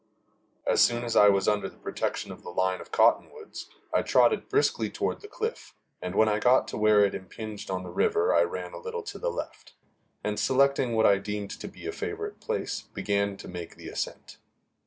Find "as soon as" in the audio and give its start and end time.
0.65-1.15